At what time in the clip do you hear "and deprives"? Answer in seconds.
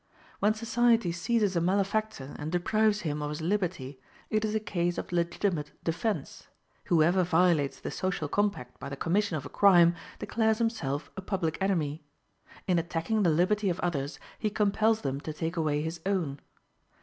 2.39-3.01